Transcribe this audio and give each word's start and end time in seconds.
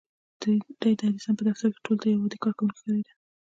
دی 0.41 0.55
د 0.79 0.83
ايډېسن 0.91 1.33
په 1.37 1.43
دفتر 1.47 1.69
کې 1.73 1.79
ټولو 1.85 2.01
ته 2.01 2.07
يو 2.13 2.23
عادي 2.23 2.37
کارکوونکی 2.43 2.77
ښکارېده. 2.79 3.11